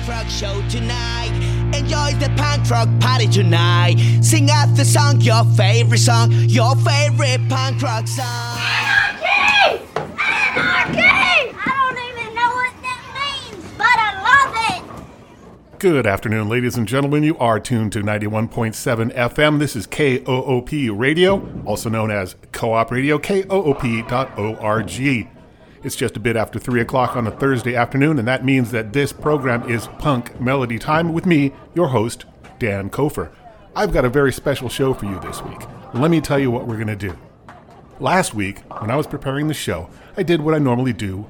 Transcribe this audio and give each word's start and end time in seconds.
Punk 0.00 0.08
rock 0.08 0.28
show 0.30 0.62
tonight. 0.70 1.30
Enjoy 1.76 2.14
the 2.18 2.32
punk 2.36 2.70
rock 2.70 2.88
party 3.00 3.26
tonight. 3.26 3.96
Sing 4.22 4.50
out 4.50 4.74
the 4.74 4.84
song, 4.84 5.20
your 5.20 5.44
favorite 5.56 5.98
song, 5.98 6.32
your 6.32 6.74
favorite 6.76 7.46
punk 7.50 7.82
rock 7.82 8.06
song. 8.08 8.24
Anarchy! 8.58 9.82
Anarchy! 9.96 11.02
I 11.02 11.52
don't 11.66 11.98
even 11.98 12.34
know 12.34 12.48
what 12.48 12.72
that 12.80 13.02
means, 13.52 13.62
but 13.76 13.98
I 13.98 14.14
love 14.24 14.54
it! 14.70 15.78
Good 15.78 16.06
afternoon, 16.06 16.48
ladies 16.48 16.78
and 16.78 16.88
gentlemen. 16.88 17.22
You 17.22 17.36
are 17.36 17.60
tuned 17.60 17.92
to 17.92 18.00
91.7 18.00 19.14
FM. 19.14 19.58
This 19.58 19.76
is 19.76 19.86
KOOP 19.86 20.98
Radio, 20.98 21.46
also 21.66 21.90
known 21.90 22.10
as 22.10 22.36
Co 22.52 22.72
op 22.72 22.90
Radio, 22.90 23.18
KOOP.org. 23.18 24.08
It's 25.82 25.96
just 25.96 26.14
a 26.14 26.20
bit 26.20 26.36
after 26.36 26.58
3 26.58 26.82
o'clock 26.82 27.16
on 27.16 27.26
a 27.26 27.30
Thursday 27.30 27.74
afternoon, 27.74 28.18
and 28.18 28.28
that 28.28 28.44
means 28.44 28.70
that 28.70 28.92
this 28.92 29.14
program 29.14 29.66
is 29.66 29.86
Punk 29.98 30.38
Melody 30.38 30.78
Time 30.78 31.14
with 31.14 31.24
me, 31.24 31.52
your 31.74 31.88
host, 31.88 32.26
Dan 32.58 32.90
Kofer. 32.90 33.30
I've 33.74 33.90
got 33.90 34.04
a 34.04 34.10
very 34.10 34.30
special 34.30 34.68
show 34.68 34.92
for 34.92 35.06
you 35.06 35.18
this 35.20 35.42
week. 35.42 35.60
Let 35.94 36.10
me 36.10 36.20
tell 36.20 36.38
you 36.38 36.50
what 36.50 36.66
we're 36.66 36.74
going 36.76 36.88
to 36.88 36.96
do. 36.96 37.16
Last 37.98 38.34
week, 38.34 38.58
when 38.80 38.90
I 38.90 38.96
was 38.96 39.06
preparing 39.06 39.48
the 39.48 39.54
show, 39.54 39.88
I 40.18 40.22
did 40.22 40.42
what 40.42 40.54
I 40.54 40.58
normally 40.58 40.92
do 40.92 41.26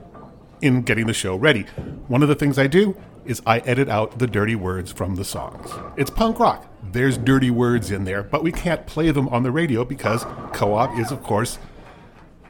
in 0.60 0.82
getting 0.82 1.06
the 1.06 1.14
show 1.14 1.36
ready. 1.36 1.62
One 2.08 2.24
of 2.24 2.28
the 2.28 2.34
things 2.34 2.58
I 2.58 2.66
do 2.66 2.96
is 3.24 3.40
I 3.46 3.60
edit 3.60 3.88
out 3.88 4.18
the 4.18 4.26
dirty 4.26 4.56
words 4.56 4.90
from 4.90 5.14
the 5.14 5.24
songs. 5.24 5.70
It's 5.96 6.10
punk 6.10 6.40
rock. 6.40 6.66
There's 6.90 7.16
dirty 7.16 7.52
words 7.52 7.92
in 7.92 8.02
there, 8.02 8.24
but 8.24 8.42
we 8.42 8.50
can't 8.50 8.84
play 8.84 9.12
them 9.12 9.28
on 9.28 9.44
the 9.44 9.52
radio 9.52 9.84
because 9.84 10.24
Co 10.52 10.74
op 10.74 10.98
is, 10.98 11.12
of 11.12 11.22
course, 11.22 11.60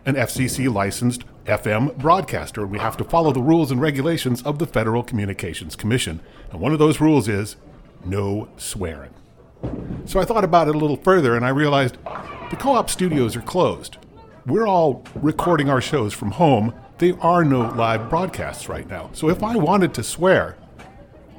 an 0.07 0.15
FCC 0.15 0.73
licensed 0.73 1.25
FM 1.47 1.97
broadcaster, 1.97 2.63
and 2.63 2.71
we 2.71 2.79
have 2.79 2.97
to 2.99 3.05
follow 3.05 3.33
the 3.33 3.43
rules 3.43 3.71
and 3.71 3.81
regulations 3.81 4.43
of 4.43 4.59
the 4.59 4.67
Federal 4.67 5.03
Communications 5.03 5.77
Commission. 5.77 6.21
And 6.51 6.61
one 6.61 6.73
of 6.73 6.79
those 6.79 7.01
rules 7.01 7.29
is 7.29 7.57
no 8.05 8.49
swearing. 8.57 9.15
So 10.05 10.21
I 10.21 10.25
thought 10.25 10.45
about 10.45 10.69
it 10.69 10.75
a 10.75 10.79
little 10.79 10.97
further 10.97 11.37
and 11.37 11.45
I 11.45 11.51
realized 11.51 11.97
the 12.51 12.57
co 12.59 12.75
op 12.75 12.91
studios 12.91 13.37
are 13.37 13.43
closed. 13.43 13.99
We're 14.47 14.67
all 14.67 15.05
recording 15.17 15.69
our 15.69 15.81
shows 15.81 16.15
from 16.15 16.33
home. 16.33 16.75
There 16.99 17.21
are 17.21 17.45
no 17.45 17.61
live 17.61 18.09
broadcasts 18.09 18.69
right 18.69 18.89
now. 18.89 19.11
So 19.13 19.29
if 19.29 19.43
I 19.43 19.57
wanted 19.57 19.95
to 19.95 20.03
swear, 20.03 20.57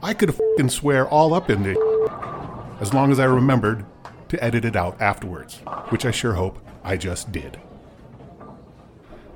I 0.03 0.13
could 0.13 0.35
fing 0.57 0.69
swear 0.69 1.07
all 1.07 1.33
up 1.33 1.49
in 1.49 1.63
the 1.63 1.91
as 2.79 2.93
long 2.93 3.11
as 3.11 3.19
I 3.19 3.25
remembered 3.25 3.85
to 4.29 4.43
edit 4.43 4.65
it 4.65 4.75
out 4.75 4.99
afterwards, 5.01 5.57
which 5.89 6.05
I 6.05 6.11
sure 6.11 6.33
hope 6.33 6.59
I 6.83 6.97
just 6.97 7.31
did. 7.31 7.59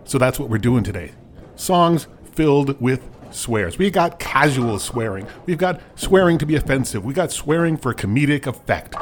So 0.06 0.18
that's 0.18 0.40
what 0.40 0.50
we're 0.50 0.58
doing 0.58 0.84
today. 0.84 1.12
Songs 1.56 2.08
filled 2.34 2.80
with 2.80 3.08
swears. 3.32 3.78
We 3.78 3.90
got 3.90 4.20
casual 4.20 4.80
swearing. 4.80 5.28
We've 5.46 5.58
got 5.58 5.82
swearing 5.96 6.38
to 6.38 6.46
be 6.46 6.56
offensive. 6.56 7.04
We 7.04 7.14
got 7.14 7.32
swearing 7.32 7.78
for 7.78 7.94
comedic 7.94 8.48
effect. 8.48 8.96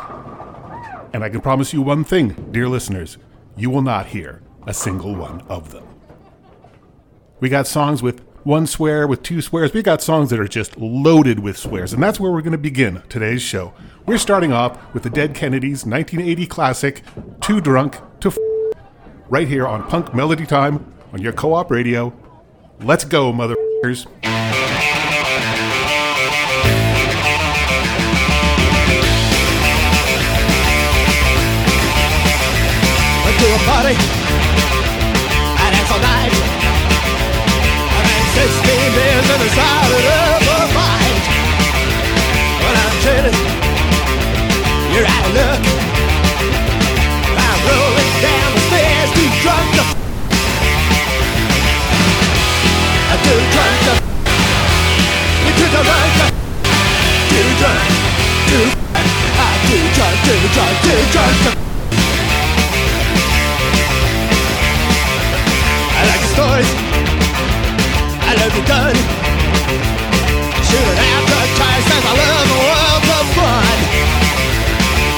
And 1.13 1.23
I 1.23 1.29
can 1.29 1.41
promise 1.41 1.73
you 1.73 1.81
one 1.81 2.03
thing, 2.03 2.49
dear 2.51 2.67
listeners, 2.67 3.17
you 3.55 3.69
will 3.69 3.81
not 3.81 4.07
hear 4.07 4.41
a 4.65 4.73
single 4.73 5.15
one 5.15 5.41
of 5.41 5.71
them. 5.71 5.87
We 7.39 7.49
got 7.49 7.67
songs 7.67 8.01
with 8.01 8.21
one 8.43 8.67
swear, 8.67 9.07
with 9.07 9.23
two 9.23 9.41
swears. 9.41 9.73
We 9.73 9.83
got 9.83 10.01
songs 10.01 10.29
that 10.29 10.39
are 10.39 10.47
just 10.47 10.77
loaded 10.77 11.39
with 11.39 11.57
swears. 11.57 11.93
And 11.93 12.01
that's 12.01 12.19
where 12.19 12.31
we're 12.31 12.41
going 12.41 12.53
to 12.53 12.57
begin 12.57 13.03
today's 13.09 13.41
show. 13.41 13.73
We're 14.05 14.17
starting 14.17 14.51
off 14.51 14.93
with 14.93 15.03
the 15.03 15.09
Dead 15.09 15.33
Kennedys' 15.35 15.85
1980 15.85 16.47
classic, 16.47 17.03
Too 17.41 17.61
Drunk 17.61 17.99
to 18.21 18.29
F- 18.29 18.37
right 19.29 19.47
here 19.47 19.67
on 19.67 19.87
Punk 19.87 20.13
Melody 20.13 20.45
Time 20.45 20.92
on 21.13 21.21
your 21.21 21.33
co 21.33 21.53
op 21.53 21.71
radio. 21.71 22.11
Let's 22.81 23.05
go, 23.05 23.31
motherfuckers. 23.31 24.72
Too. 58.53 58.59
I'm 58.61 59.59
too 59.65 59.81
drunk, 59.97 60.13
too 60.29 60.37
drunk, 60.53 60.75
too 60.85 61.01
drunk 61.09 61.35
to. 61.41 61.51
I 65.97 66.01
like 66.05 66.21
the 66.21 66.29
stories. 66.37 66.71
I 68.21 68.31
love 68.37 68.53
the 68.53 68.61
gun. 68.69 68.93
Shooting 70.69 70.99
after 71.01 71.41
tires 71.57 71.85
says 71.89 72.03
I 72.05 72.13
love 72.13 72.45
the 72.53 72.61
world 72.69 73.03
of 73.17 73.25
fun. 73.33 73.77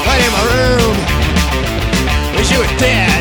Right 0.08 0.22
in 0.24 0.32
my 0.32 0.44
room. 0.56 0.96
Wish 2.40 2.48
you 2.48 2.64
were 2.64 2.74
dead. 2.80 3.20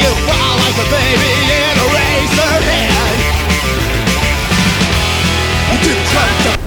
You 0.00 0.08
fall 0.24 0.56
like 0.64 0.78
a 0.80 0.88
baby 0.96 1.32
in 1.60 1.74
a 1.76 1.86
razor 1.92 2.56
head. 2.72 3.16
I'm 5.68 5.76
too 5.84 5.92
drunk 6.08 6.65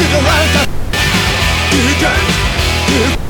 to. 0.00 0.70
I'm 2.90 3.29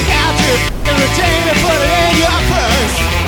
take 0.00 0.14
out 0.14 0.34
your 0.40 0.56
entertainment, 0.88 1.56
put 1.60 1.74
it 1.74 1.92
in 2.08 2.18
your 2.18 2.40
purse. 2.48 3.19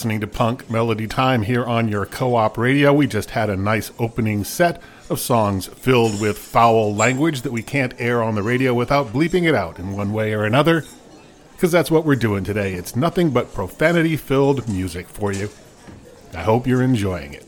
Listening 0.00 0.18
to 0.18 0.26
Punk 0.26 0.70
Melody 0.70 1.06
Time 1.06 1.42
here 1.42 1.62
on 1.62 1.86
your 1.86 2.06
co 2.06 2.34
op 2.34 2.56
radio. 2.56 2.90
We 2.90 3.06
just 3.06 3.32
had 3.32 3.50
a 3.50 3.56
nice 3.56 3.92
opening 3.98 4.44
set 4.44 4.80
of 5.10 5.20
songs 5.20 5.66
filled 5.66 6.22
with 6.22 6.38
foul 6.38 6.94
language 6.94 7.42
that 7.42 7.52
we 7.52 7.62
can't 7.62 7.92
air 7.98 8.22
on 8.22 8.34
the 8.34 8.42
radio 8.42 8.72
without 8.72 9.08
bleeping 9.08 9.46
it 9.46 9.54
out 9.54 9.78
in 9.78 9.92
one 9.92 10.14
way 10.14 10.32
or 10.32 10.46
another. 10.46 10.86
Because 11.52 11.70
that's 11.70 11.90
what 11.90 12.06
we're 12.06 12.16
doing 12.16 12.44
today. 12.44 12.72
It's 12.72 12.96
nothing 12.96 13.28
but 13.28 13.52
profanity 13.52 14.16
filled 14.16 14.66
music 14.70 15.06
for 15.06 15.32
you. 15.32 15.50
I 16.32 16.40
hope 16.40 16.66
you're 16.66 16.82
enjoying 16.82 17.34
it. 17.34 17.46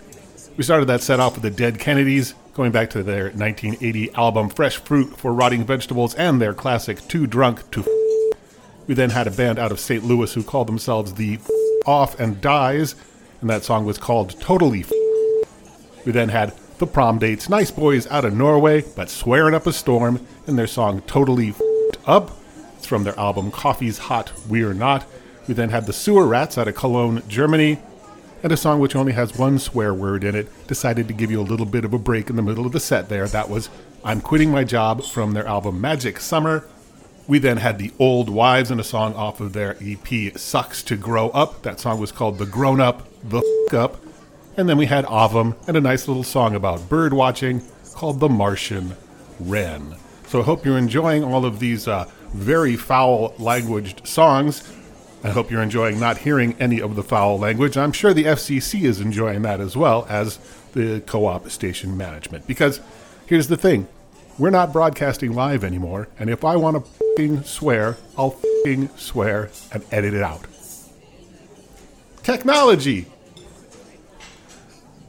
We 0.59 0.63
started 0.63 0.91
that 0.91 1.01
set 1.01 1.21
off 1.21 1.33
with 1.33 1.45
the 1.45 1.51
Dead 1.51 1.79
Kennedys, 1.79 2.35
going 2.53 2.71
back 2.71 2.91
to 2.91 3.03
their 3.03 3.31
1980 3.31 4.13
album 4.13 4.51
Fresh 4.51 4.77
Fruit 4.77 5.17
for 5.17 5.33
Rotting 5.33 5.65
Vegetables 5.65 6.15
and 6.17 6.39
their 6.39 6.53
classic 6.53 6.99
Too 7.09 7.27
Drunk 7.27 7.71
to 7.71 7.81
F- 7.81 8.39
We 8.87 8.95
then 8.95 9.09
had 9.09 9.27
a 9.27 9.31
band 9.31 9.59
out 9.59 9.73
of 9.73 9.81
St. 9.81 10.05
Louis 10.05 10.35
who 10.35 10.43
called 10.43 10.69
themselves 10.69 11.15
the 11.15 11.39
Off 11.87 12.19
and 12.19 12.41
Dies, 12.41 12.95
and 13.41 13.51
that 13.51 13.65
song 13.65 13.85
was 13.85 13.99
called 13.99 14.41
Totally 14.41 14.85
We 16.05 16.13
then 16.13 16.29
had 16.29 16.55
the 16.79 16.87
Prom 16.87 17.19
Dates, 17.19 17.49
Nice 17.49 17.71
Boys 17.71 18.07
out 18.09 18.25
of 18.25 18.35
Norway, 18.35 18.85
but 18.97 19.09
swearing 19.09 19.55
up 19.55 19.67
a 19.67 19.73
storm 19.73 20.27
in 20.47 20.57
their 20.57 20.67
song 20.67 21.01
Totally 21.03 21.55
Up. 22.07 22.33
It's 22.77 22.87
from 22.87 23.05
their 23.05 23.19
album 23.19 23.51
Coffee's 23.51 23.99
Hot, 23.99 24.33
We're 24.49 24.75
Not. 24.75 25.07
We 25.47 25.55
then 25.55 25.71
had 25.71 25.87
the 25.87 25.93
Sewer 25.93 26.27
Rats 26.27 26.59
out 26.59 26.69
of 26.69 26.75
Cologne, 26.75 27.23
Germany, 27.29 27.79
and 28.43 28.53
a 28.53 28.57
song 28.57 28.81
which 28.81 28.97
only 28.97 29.13
has 29.13 29.39
one 29.39 29.59
swear 29.59 29.95
word 29.95 30.25
in 30.25 30.35
it. 30.35 30.49
Decided 30.67 31.07
to 31.09 31.15
give 31.15 31.31
you 31.31 31.41
a 31.41 31.43
little 31.43 31.67
bit 31.67 31.85
of 31.85 31.93
a 31.93 31.99
break 31.99 32.31
in 32.31 32.37
the 32.37 32.43
middle 32.43 32.67
of 32.67 32.73
the 32.73 32.81
set 32.81 33.09
there. 33.09 33.29
That 33.29 33.49
was 33.49 33.69
I'm 34.05 34.21
Quitting 34.21 34.51
My 34.51 34.65
Job 34.65 35.05
from 35.05 35.33
their 35.33 35.47
album 35.47 35.81
Magic 35.81 36.19
Summer. 36.19 36.67
We 37.33 37.39
then 37.39 37.57
had 37.57 37.79
the 37.79 37.93
Old 37.99 38.29
Wives 38.29 38.71
and 38.71 38.79
a 38.79 38.85
song 38.85 39.15
off 39.15 39.41
of 39.41 39.55
their 39.55 39.79
EP 39.81 40.37
Sucks 40.37 40.83
to 40.83 40.99
Grow 40.99 41.31
Up. 41.31 41.63
That 41.63 41.81
song 41.81 41.99
was 41.99 42.13
called 42.13 42.37
The 42.37 42.45
Grown 42.45 42.79
Up, 42.79 43.09
The 43.27 43.39
F 43.69 43.73
Up. 43.73 43.97
And 44.59 44.69
then 44.69 44.77
we 44.77 44.85
had 44.85 45.07
Avum 45.07 45.57
and 45.67 45.75
a 45.75 45.81
nice 45.81 46.07
little 46.07 46.25
song 46.25 46.55
about 46.55 46.91
bird 46.91 47.15
watching 47.15 47.63
called 47.95 48.21
The 48.21 48.29
Martian 48.29 48.97
Wren. 49.41 49.97
So 50.27 50.41
I 50.41 50.43
hope 50.43 50.67
you're 50.67 50.77
enjoying 50.77 51.25
all 51.25 51.47
of 51.47 51.59
these 51.59 51.89
uh, 51.89 52.05
very 52.35 52.77
foul 52.77 53.35
languaged 53.39 54.07
songs. 54.07 54.71
I 55.25 55.31
hope 55.31 55.51
you're 55.51 55.63
enjoying 55.63 55.99
not 55.99 56.19
hearing 56.19 56.55
any 56.61 56.83
of 56.83 56.97
the 56.97 57.03
foul 57.03 57.39
language. 57.39 57.79
I'm 57.79 57.93
sure 57.93 58.13
the 58.13 58.25
FCC 58.25 58.83
is 58.83 59.01
enjoying 59.01 59.41
that 59.41 59.59
as 59.59 59.75
well 59.75 60.05
as 60.11 60.39
the 60.75 61.01
co 61.07 61.25
op 61.25 61.49
station 61.49 61.97
management. 61.97 62.47
Because 62.47 62.83
here's 63.25 63.49
the 63.49 63.57
thing 63.57 63.89
we're 64.43 64.51
not 64.51 64.73
broadcasting 64.73 65.33
live 65.33 65.63
anymore, 65.63 66.09
and 66.19 66.29
if 66.29 66.45
I 66.45 66.57
want 66.57 66.85
to 67.17 67.45
swear, 67.45 67.97
I'll 68.19 68.37
swear 68.97 69.51
and 69.71 69.85
edit 69.93 70.15
it 70.15 70.23
out. 70.25 70.45
Technology! 72.25 73.07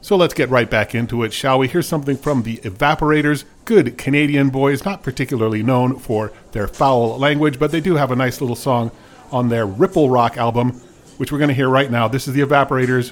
So 0.02 0.14
let's 0.14 0.34
get 0.34 0.50
right 0.50 0.70
back 0.70 0.94
into 0.94 1.24
it, 1.24 1.32
shall 1.32 1.58
we? 1.58 1.66
Here's 1.66 1.88
something 1.88 2.16
from 2.16 2.44
the 2.44 2.58
Evaporators. 2.58 3.42
Good 3.64 3.98
Canadian 3.98 4.50
boys, 4.50 4.84
not 4.84 5.02
particularly 5.02 5.64
known 5.64 5.98
for 5.98 6.30
their 6.52 6.68
foul 6.68 7.18
language, 7.18 7.58
but 7.58 7.72
they 7.72 7.80
do 7.80 7.96
have 7.96 8.12
a 8.12 8.16
nice 8.16 8.40
little 8.40 8.54
song 8.54 8.92
on 9.32 9.48
their 9.48 9.66
Ripple 9.66 10.10
Rock 10.10 10.36
album, 10.36 10.80
which 11.16 11.32
we're 11.32 11.38
going 11.38 11.48
to 11.48 11.54
hear 11.54 11.68
right 11.68 11.90
now. 11.90 12.06
This 12.06 12.28
is 12.28 12.34
the 12.34 12.42
Evaporators 12.42 13.10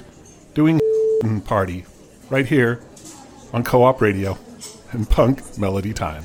doing 0.53 0.79
Party 1.43 1.85
right 2.29 2.45
here 2.45 2.79
on 3.51 3.65
Co 3.65 3.83
op 3.83 3.99
Radio 3.99 4.37
and 4.93 5.09
Punk 5.09 5.57
Melody 5.57 5.93
Time. 5.93 6.23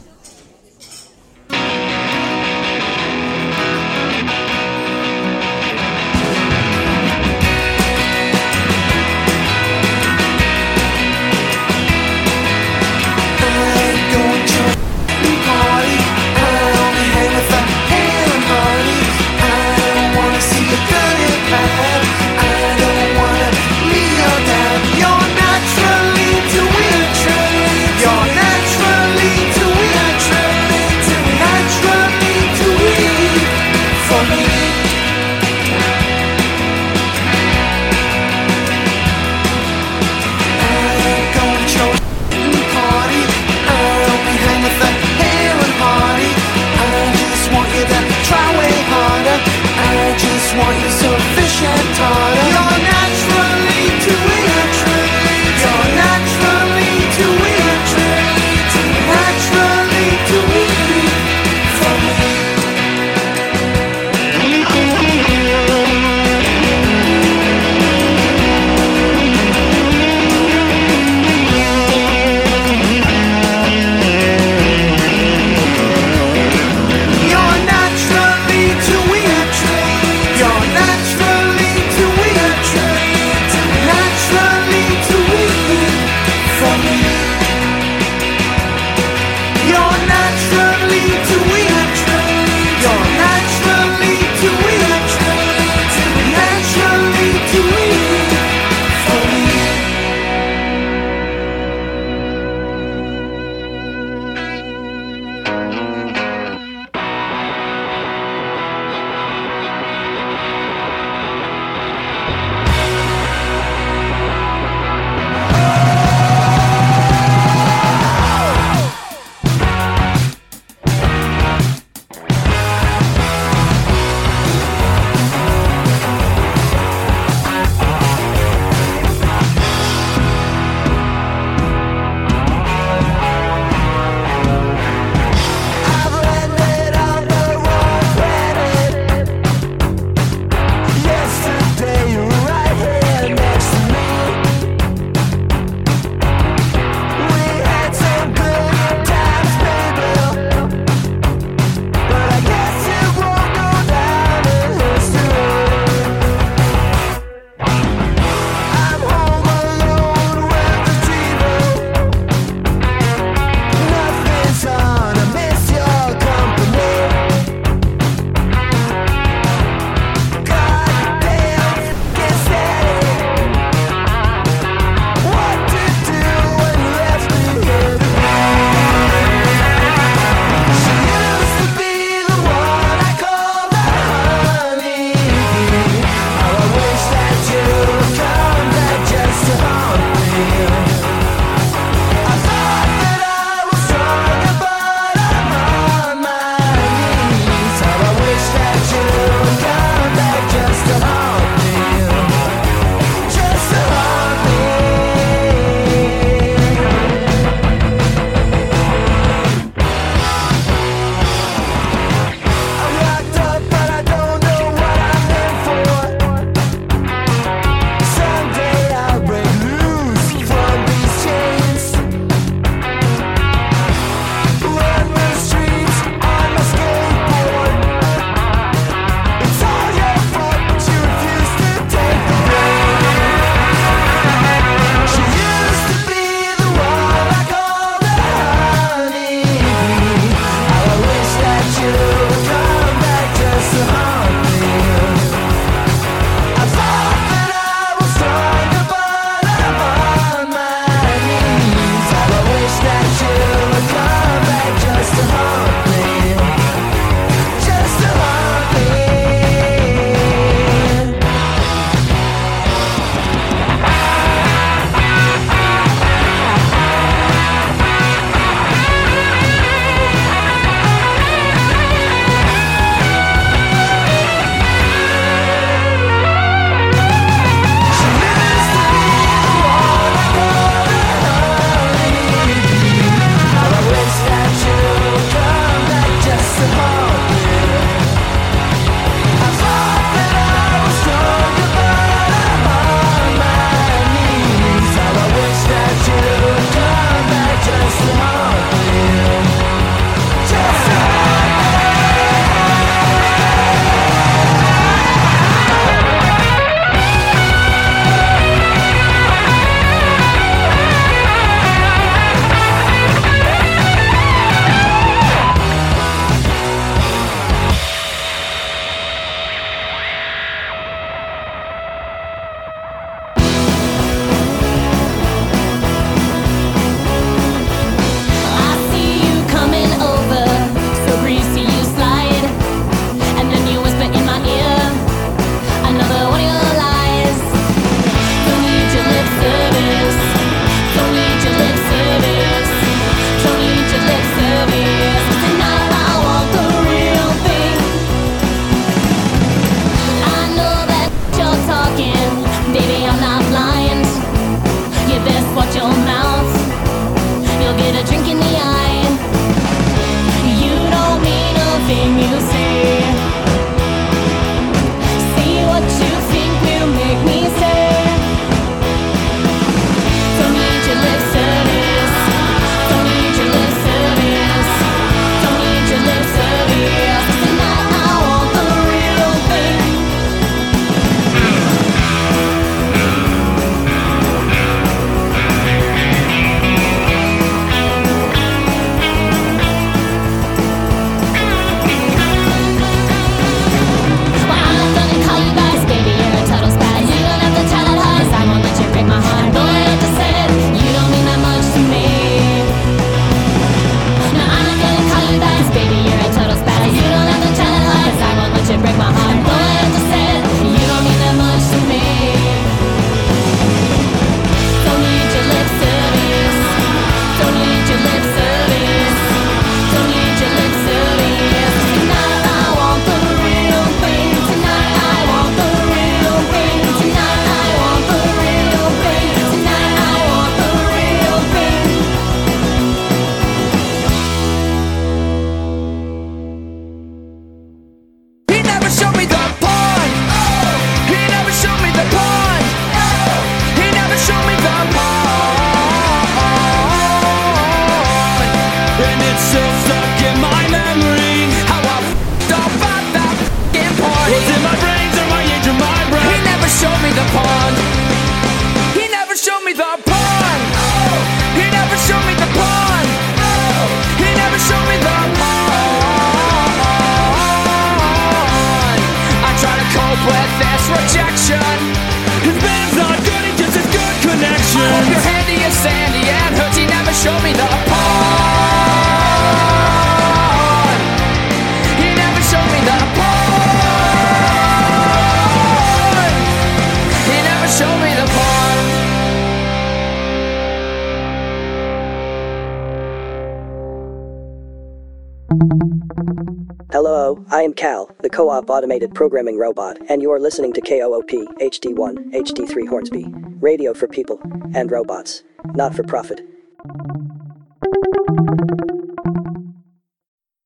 automated 498.71 499.15
programming 499.15 499.59
robot, 499.59 499.99
and 500.09 500.23
you 500.23 500.31
are 500.31 500.41
listening 500.41 500.73
to 500.73 500.81
KOOP 500.81 501.31
HD1, 501.61 502.33
HD3 502.33 502.89
Hornsby, 502.89 503.27
radio 503.61 503.95
for 503.95 504.07
people 504.09 504.41
and 504.75 504.91
robots, 504.91 505.43
not 505.75 505.95
for 505.95 506.03
profit. 506.05 506.41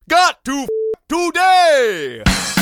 Got 0.09 0.45
to 0.45 0.53
f- 0.53 0.69
today! 1.09 2.62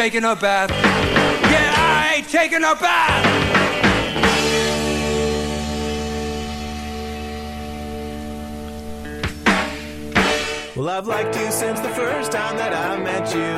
taking 0.00 0.24
a 0.24 0.34
bath. 0.34 0.70
Yeah, 0.70 1.74
I 1.76 2.14
ain't 2.16 2.28
taking 2.30 2.64
a 2.64 2.74
bath. 2.74 3.26
Well, 10.74 10.88
I've 10.88 11.06
liked 11.06 11.36
you 11.36 11.50
since 11.52 11.80
the 11.80 11.90
first 11.90 12.32
time 12.32 12.56
that 12.56 12.72
I 12.72 12.98
met 12.98 13.28
you. 13.34 13.52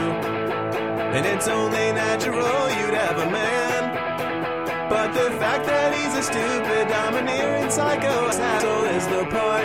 And 1.15 1.25
it's 1.25 1.47
only 1.47 1.93
natural 1.93 2.71
you'd 2.77 2.99
have 3.05 3.19
a 3.19 3.31
man. 3.31 4.91
But 4.91 5.13
the 5.13 5.31
fact 5.39 5.67
that 5.67 5.95
he's 5.95 6.15
a 6.17 6.25
stupid, 6.25 6.89
domineering 6.89 7.71
psycho 7.71 8.27
asshole 8.27 8.85
is 8.97 9.07
the 9.07 9.25
part 9.31 9.65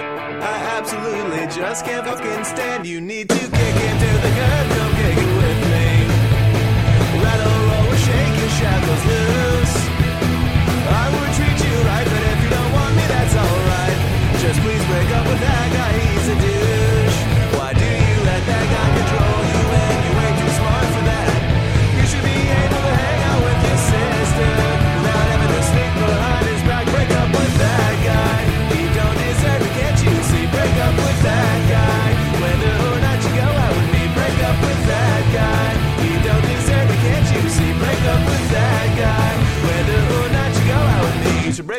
I 0.54 0.56
absolutely 0.78 1.48
just 1.60 1.86
can't 1.86 2.06
fucking 2.06 2.44
stand. 2.44 2.86
You 2.86 3.02
need 3.02 3.30
to 3.30 3.36
kick 3.36 3.78
into 3.90 4.12
the 4.22 4.32
curb. 4.38 4.87
i 10.89 11.06
will 11.12 11.32
treat 11.36 11.60
you 11.67 11.76
right 11.84 12.08
but 12.08 12.23
if 12.32 12.38
Just 14.41 14.60
please 14.62 14.82
wake 14.89 15.12
up 15.12 15.28
with 15.28 15.39
that 15.41 15.73
guy. 15.73 16.16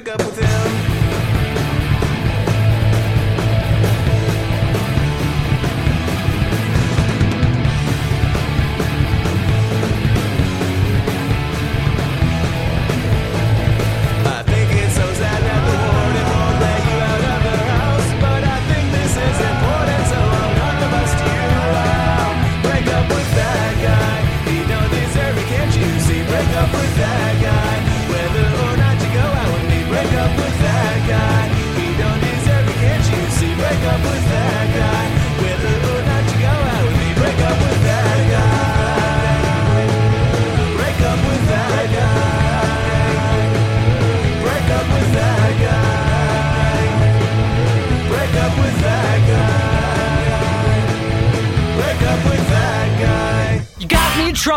break 0.01 0.15
up 0.15 0.25
with 0.25 0.39
him. 0.39 0.78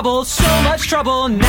Trouble, 0.01 0.25
so 0.25 0.49
much 0.63 0.89
trouble 0.89 1.29
now. 1.29 1.45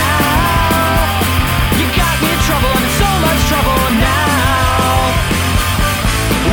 You 1.81 1.89
got 1.97 2.15
me 2.21 2.29
in 2.29 2.41
trouble, 2.45 2.69
I'm 2.69 2.85
in 2.85 2.93
so 3.01 3.11
much 3.25 3.41
trouble 3.49 3.81
now. 3.97 5.09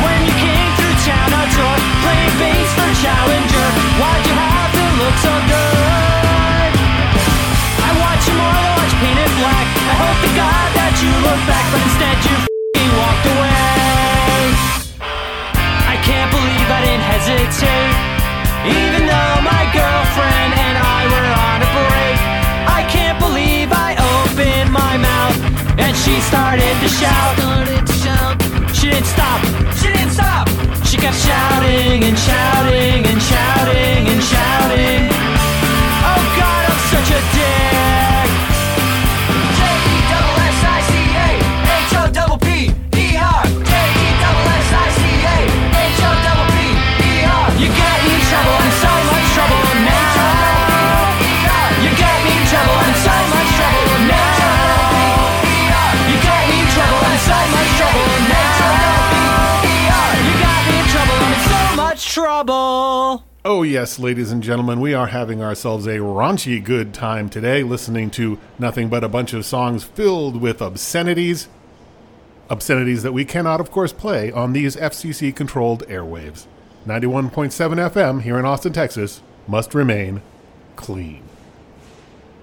When 0.00 0.20
you 0.24 0.32
came 0.40 0.70
through 0.80 0.96
town, 1.04 1.28
I 1.28 1.44
tour 1.52 1.76
playing 2.00 2.36
bass 2.40 2.72
for 2.72 2.88
Challenger. 3.04 3.68
Why'd 4.00 4.24
you 4.24 4.32
have 4.32 4.72
to 4.80 4.84
look 4.96 5.16
so 5.20 5.34
good? 5.44 6.72
I 7.84 7.90
watch 8.00 8.24
you 8.24 8.34
more 8.40 8.48
than 8.48 8.72
watch 8.80 8.94
painted 9.04 9.32
black. 9.36 9.66
I 9.68 9.94
hope 10.00 10.18
to 10.24 10.30
God 10.40 10.68
that 10.80 10.96
you 11.04 11.12
look 11.20 11.40
back, 11.44 11.66
but 11.68 11.84
instead 11.84 12.16
you 12.24 12.36
f***ing 12.48 12.92
walked 12.96 13.28
away. 13.28 14.40
I 15.84 16.00
can't 16.00 16.32
believe 16.32 16.64
I 16.64 16.80
didn't 16.80 17.04
hesitate, 17.12 17.92
even 18.72 19.04
though 19.04 19.36
my 19.44 19.68
girlfriend 19.76 20.59
started 26.20 26.80
to 26.80 26.88
shout. 26.88 27.59
Yes, 63.70 64.00
ladies 64.00 64.32
and 64.32 64.42
gentlemen, 64.42 64.80
we 64.80 64.94
are 64.94 65.06
having 65.06 65.40
ourselves 65.40 65.86
a 65.86 65.98
raunchy 65.98 66.62
good 66.62 66.92
time 66.92 67.28
today 67.28 67.62
listening 67.62 68.10
to 68.10 68.36
nothing 68.58 68.88
but 68.88 69.04
a 69.04 69.08
bunch 69.08 69.32
of 69.32 69.46
songs 69.46 69.84
filled 69.84 70.40
with 70.40 70.60
obscenities. 70.60 71.48
Obscenities 72.48 73.04
that 73.04 73.12
we 73.12 73.24
cannot, 73.24 73.60
of 73.60 73.70
course, 73.70 73.92
play 73.92 74.32
on 74.32 74.52
these 74.52 74.74
FCC 74.74 75.34
controlled 75.34 75.86
airwaves. 75.86 76.46
91.7 76.84 77.30
FM 77.30 78.22
here 78.22 78.40
in 78.40 78.44
Austin, 78.44 78.72
Texas 78.72 79.22
must 79.46 79.72
remain 79.72 80.20
clean. 80.74 81.22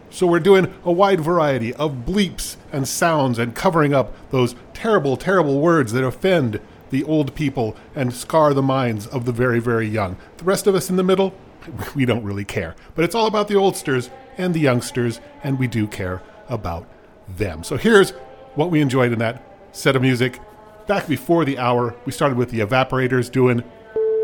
So 0.09 0.27
we're 0.27 0.39
doing 0.39 0.73
a 0.85 0.93
wide 0.93 1.19
variety 1.19 1.73
of 1.73 2.05
bleeps 2.05 2.55
and 2.71 2.87
sounds 2.87 3.37
and 3.37 3.53
covering 3.53 3.93
up 3.93 4.13
those 4.31 4.55
terrible, 4.73 5.17
terrible 5.17 5.59
words 5.59 5.91
that 5.91 6.05
offend 6.05 6.61
the 6.89 7.03
old 7.03 7.35
people 7.35 7.75
and 7.95 8.13
scar 8.13 8.53
the 8.53 8.61
minds 8.61 9.07
of 9.07 9.25
the 9.25 9.31
very, 9.31 9.59
very 9.59 9.87
young. 9.87 10.17
The 10.37 10.43
rest 10.43 10.67
of 10.67 10.75
us 10.75 10.89
in 10.89 10.95
the 10.95 11.03
middle, 11.03 11.33
we 11.95 12.05
don't 12.05 12.23
really 12.23 12.45
care. 12.45 12.75
But 12.95 13.05
it's 13.05 13.15
all 13.15 13.27
about 13.27 13.47
the 13.47 13.55
oldsters 13.55 14.09
and 14.37 14.53
the 14.53 14.59
youngsters, 14.59 15.19
and 15.43 15.59
we 15.59 15.67
do 15.67 15.87
care 15.87 16.21
about 16.49 16.87
them. 17.27 17.63
So 17.63 17.77
here's 17.77 18.11
what 18.55 18.71
we 18.71 18.81
enjoyed 18.81 19.11
in 19.11 19.19
that 19.19 19.43
set 19.71 19.95
of 19.95 20.01
music. 20.01 20.39
Back 20.87 21.07
before 21.07 21.43
the 21.43 21.57
hour, 21.57 21.95
we 22.05 22.11
started 22.11 22.37
with 22.37 22.49
the 22.49 22.59
Evaporators 22.59 23.29
doing 23.31 23.63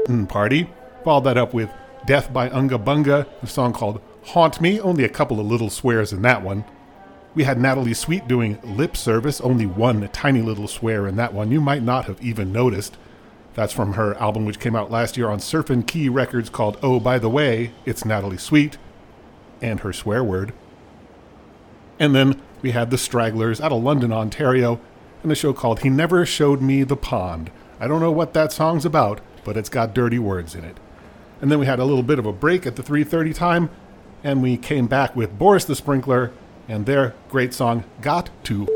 Mm, 0.07 0.27
Party. 0.27 0.69
Followed 1.03 1.23
that 1.23 1.37
up 1.37 1.53
with 1.53 1.69
Death 2.05 2.33
by 2.33 2.49
Unga 2.49 2.77
Bunga, 2.77 3.25
a 3.41 3.47
song 3.47 3.71
called 3.71 4.01
Haunt 4.25 4.59
Me, 4.59 4.79
only 4.79 5.05
a 5.05 5.09
couple 5.09 5.39
of 5.39 5.45
little 5.45 5.69
swears 5.69 6.11
in 6.11 6.21
that 6.23 6.43
one. 6.43 6.65
We 7.35 7.45
had 7.45 7.59
Natalie 7.59 7.95
Sweet 7.95 8.27
doing 8.27 8.59
Lip 8.63 8.95
Service, 8.95 9.41
only 9.41 9.65
one 9.65 10.07
tiny 10.09 10.41
little 10.41 10.67
swear 10.67 11.07
in 11.07 11.15
that 11.15 11.33
one. 11.33 11.51
You 11.51 11.61
might 11.61 11.81
not 11.81 12.05
have 12.05 12.21
even 12.21 12.51
noticed. 12.51 12.95
That's 13.55 13.73
from 13.73 13.93
her 13.93 14.15
album, 14.15 14.45
which 14.45 14.59
came 14.59 14.75
out 14.75 14.91
last 14.91 15.17
year 15.17 15.29
on 15.29 15.39
Surfin' 15.39 15.87
Ki 15.87 16.09
Records 16.09 16.49
called 16.49 16.77
Oh, 16.83 16.99
by 16.99 17.17
the 17.17 17.29
way, 17.29 17.71
it's 17.85 18.05
Natalie 18.05 18.37
Sweet, 18.37 18.77
and 19.61 19.79
her 19.79 19.93
swear 19.93 20.23
word. 20.23 20.53
And 21.99 22.13
then 22.13 22.39
we 22.61 22.71
had 22.71 22.91
The 22.91 22.97
Stragglers 22.97 23.59
out 23.59 23.71
of 23.71 23.81
London, 23.81 24.13
Ontario, 24.13 24.79
and 25.23 25.31
a 25.31 25.35
show 25.35 25.53
called 25.53 25.79
He 25.79 25.89
Never 25.89 26.25
Showed 26.25 26.61
Me 26.61 26.83
the 26.83 26.95
Pond. 26.95 27.49
I 27.79 27.87
don't 27.87 28.01
know 28.01 28.11
what 28.11 28.33
that 28.33 28.51
song's 28.51 28.85
about, 28.85 29.21
but 29.43 29.57
it's 29.57 29.69
got 29.69 29.95
dirty 29.95 30.19
words 30.19 30.53
in 30.53 30.63
it. 30.63 30.79
And 31.41 31.51
then 31.51 31.59
we 31.59 31.65
had 31.65 31.79
a 31.79 31.85
little 31.85 32.03
bit 32.03 32.19
of 32.19 32.25
a 32.27 32.33
break 32.33 32.67
at 32.67 32.75
the 32.75 32.83
3:30 32.83 33.33
time, 33.33 33.69
and 34.23 34.41
we 34.41 34.55
came 34.55 34.85
back 34.85 35.15
with 35.15 35.37
Boris 35.37 35.65
the 35.65 35.75
Sprinkler 35.75 36.31
and 36.67 36.85
their 36.85 37.13
great 37.29 37.53
song 37.53 37.83
Got 38.01 38.29
to 38.45 38.67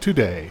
Today. 0.00 0.50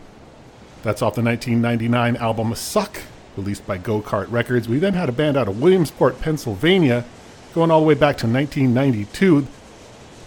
That's 0.83 1.01
off 1.01 1.15
the 1.15 1.21
1999 1.21 2.17
album 2.17 2.55
Suck, 2.55 3.01
released 3.35 3.65
by 3.67 3.77
Go 3.77 4.01
Kart 4.01 4.31
Records. 4.31 4.69
We 4.69 4.79
then 4.79 4.93
had 4.93 5.09
a 5.09 5.11
band 5.11 5.37
out 5.37 5.47
of 5.47 5.61
Williamsport, 5.61 6.21
Pennsylvania, 6.21 7.05
going 7.53 7.71
all 7.71 7.81
the 7.81 7.85
way 7.85 7.95
back 7.95 8.17
to 8.19 8.27
1992. 8.27 9.47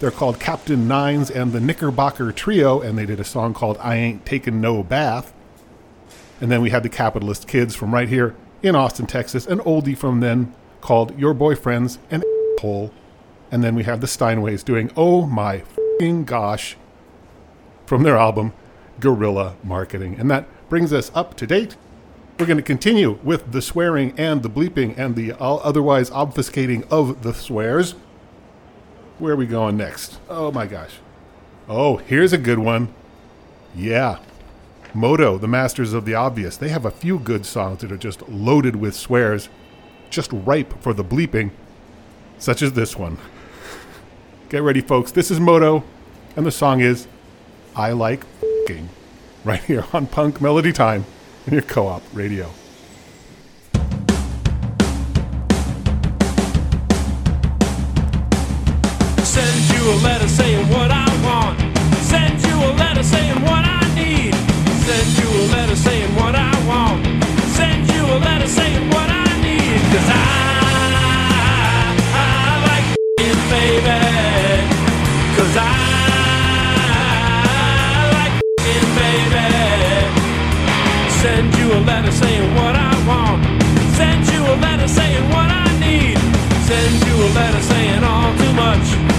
They're 0.01 0.11
called 0.11 0.41
Captain 0.41 0.89
Nines 0.89 1.31
and 1.31 1.53
the 1.53 1.61
Knickerbocker 1.61 2.33
Trio, 2.33 2.81
and 2.81 2.99
they 2.99 3.07
did 3.07 3.21
a 3.21 3.25
song 3.25 3.55
called 3.55 3.79
I 3.79 3.95
Ain't 3.97 4.27
Taking 4.27 4.61
No 4.61 4.83
Bath. 4.83 5.33
And 6.41 6.51
then 6.51 6.61
we 6.61 6.71
had 6.71 6.83
the 6.83 6.89
Capitalist 6.89 7.47
Kids 7.47 7.77
from 7.77 7.95
right 7.95 8.09
here 8.09 8.35
in 8.63 8.75
Austin, 8.75 9.07
Texas, 9.07 9.47
an 9.47 9.61
oldie 9.61 9.97
from 9.97 10.21
then 10.21 10.53
called 10.81 11.17
Your 11.19 11.35
Boyfriend's 11.35 11.99
an 12.11 12.25
Hole. 12.61 12.93
And 13.51 13.63
then 13.63 13.75
we 13.75 13.85
have 13.85 14.01
the 14.01 14.07
Steinways 14.07 14.65
doing 14.65 14.91
Oh 14.97 15.27
My 15.27 15.63
Gosh 16.25 16.77
from 17.87 18.03
their 18.03 18.17
album 18.17 18.53
Gorilla 19.01 19.57
Marketing. 19.63 20.17
And 20.19 20.31
that 20.31 20.47
brings 20.69 20.93
us 20.93 21.11
up 21.15 21.37
to 21.37 21.47
date. 21.47 21.77
We're 22.39 22.47
going 22.47 22.57
to 22.57 22.63
continue 22.63 23.19
with 23.23 23.53
the 23.53 23.63
swearing 23.63 24.15
and 24.19 24.43
the 24.43 24.51
bleeping 24.51 24.97
and 24.99 25.15
the 25.15 25.35
otherwise 25.39 26.11
obfuscating 26.11 26.91
of 26.91 27.23
the 27.23 27.35
swears. 27.35 27.95
Where 29.19 29.35
are 29.35 29.37
we 29.37 29.47
going 29.47 29.77
next? 29.77 30.19
Oh 30.29 30.51
my 30.51 30.67
gosh. 30.67 30.99
Oh, 31.69 31.99
here's 31.99 32.33
a 32.33 32.39
good 32.39 32.59
one. 32.59 32.93
Yeah. 33.75 34.19
Moto, 34.95 35.39
the 35.39 35.49
masters 35.49 35.93
of 35.93 36.05
the 36.05 36.15
obvious, 36.15 36.57
they 36.57 36.69
have 36.69 36.85
a 36.85 36.91
few 36.91 37.19
good 37.19 37.47
songs 37.47 37.81
that 37.81 37.93
are 37.93 37.97
just 37.97 38.29
loaded 38.29 38.77
with 38.77 38.95
swears, 38.95 39.49
just 40.11 40.33
ripe 40.33 40.83
for 40.83 40.93
the 40.93 41.05
bleeping, 41.05 41.51
such 42.39 42.63
as 42.63 42.73
this 42.73 42.97
one. 42.97 43.19
Get 44.53 44.63
ready, 44.63 44.83
folks. 44.83 45.13
This 45.13 45.31
is 45.31 45.41
Moto, 45.41 45.83
and 46.37 46.45
the 46.45 46.51
song 46.51 46.81
is 46.81 47.07
I 47.75 47.93
Like 47.93 48.27
Fing, 48.67 48.91
right 49.45 49.65
here 49.65 49.87
on 49.95 50.07
Punk 50.07 50.43
Melody 50.43 50.75
Time 50.75 51.07
in 51.47 51.55
your 51.55 51.63
co 51.63 51.87
op 51.87 52.03
radio. 52.13 52.51
Send 59.25 59.57
you 59.73 59.91
a 59.91 59.97
letter 60.05 60.29
saying 60.29 60.69
what 60.69 60.91
I 60.91 61.09
want. 61.25 61.59
Send 62.05 62.45
you 62.45 62.55
a 62.55 62.73
letter 62.77 63.03
saying 63.03 63.41
what 63.41 63.65
I 63.65 63.81
need. 63.95 64.35
Send 64.85 65.17
you 65.17 65.29
a 65.31 65.45
letter 65.49 65.77
saying 65.77 66.15
what 66.15 66.35
I 66.35 66.53
want. 66.69 67.07
Send 67.57 67.91
you 67.91 68.05
a 68.05 68.19
letter 68.19 68.49
saying 68.49 68.87
what 68.91 69.09
I 69.09 69.25
need. 69.41 69.81
Cause 69.95 70.09
I, 70.11 70.37
I 72.13 72.67
like 72.69 72.99
it, 73.19 73.51
baby. 73.51 74.02
You 87.43 87.49
a 87.49 87.63
saying 87.63 88.05
all 88.05 88.37
too 88.37 88.53
much. 88.53 89.12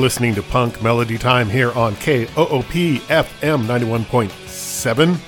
Listening 0.00 0.34
to 0.34 0.42
Punk 0.42 0.82
Melody 0.82 1.18
Time 1.18 1.50
here 1.50 1.72
on 1.72 1.94
KOOP 1.96 3.00
FM 3.06 3.66
91.7 3.66 5.20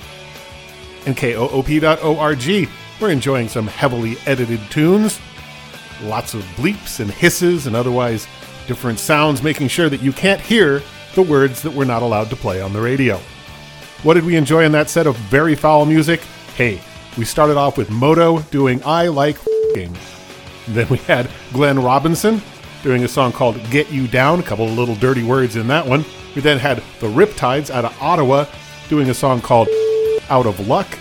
and 1.05 1.15
KOOP.org. 1.15 2.69
We're 2.99 3.11
enjoying 3.11 3.49
some 3.49 3.67
heavily 3.67 4.17
edited 4.25 4.59
tunes, 4.71 5.19
lots 6.01 6.33
of 6.33 6.41
bleeps 6.55 6.99
and 6.99 7.11
hisses 7.11 7.67
and 7.67 7.75
otherwise 7.75 8.25
different 8.65 8.97
sounds, 8.97 9.43
making 9.43 9.67
sure 9.67 9.89
that 9.89 10.01
you 10.01 10.11
can't 10.11 10.41
hear 10.41 10.81
the 11.13 11.21
words 11.21 11.61
that 11.61 11.71
we're 11.71 11.85
not 11.85 12.01
allowed 12.01 12.31
to 12.31 12.35
play 12.35 12.59
on 12.59 12.73
the 12.73 12.81
radio. 12.81 13.19
What 14.01 14.15
did 14.15 14.25
we 14.25 14.35
enjoy 14.35 14.63
in 14.63 14.71
that 14.71 14.89
set 14.89 15.05
of 15.05 15.15
very 15.17 15.53
foul 15.53 15.85
music? 15.85 16.21
Hey, 16.55 16.81
we 17.15 17.25
started 17.25 17.57
off 17.57 17.77
with 17.77 17.91
Moto 17.91 18.39
doing 18.49 18.81
I 18.83 19.07
Like 19.07 19.35
F***ing. 19.35 19.95
Then 20.69 20.89
we 20.89 20.97
had 20.97 21.29
Glenn 21.51 21.79
Robinson 21.79 22.41
doing 22.83 23.05
a 23.05 23.07
song 23.07 23.31
called 23.31 23.57
Get 23.71 23.91
You 23.91 24.07
Down, 24.07 24.39
a 24.39 24.43
couple 24.43 24.65
of 24.65 24.77
little 24.77 24.95
dirty 24.95 25.23
words 25.23 25.55
in 25.55 25.67
that 25.67 25.87
one. 25.87 26.05
We 26.35 26.41
then 26.41 26.59
had 26.59 26.77
the 26.99 27.07
Riptides 27.07 27.71
out 27.71 27.85
of 27.85 27.97
Ottawa 28.01 28.45
doing 28.89 29.09
a 29.09 29.13
song 29.13 29.41
called 29.41 29.69
Out 30.29 30.45
of 30.45 30.67
Luck. 30.67 30.99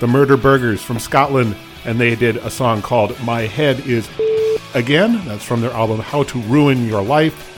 The 0.00 0.08
Murder 0.08 0.36
Burgers 0.36 0.82
from 0.82 0.98
Scotland, 0.98 1.54
and 1.84 1.98
they 2.00 2.16
did 2.16 2.38
a 2.38 2.50
song 2.50 2.82
called 2.82 3.18
My 3.22 3.42
Head 3.42 3.86
Is 3.86 4.08
Again. 4.74 5.24
That's 5.24 5.44
from 5.44 5.60
their 5.60 5.70
album 5.70 6.00
How 6.00 6.24
to 6.24 6.40
Ruin 6.42 6.86
Your 6.88 7.02
Life. 7.02 7.52